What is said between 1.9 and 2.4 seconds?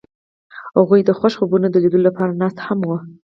لپاره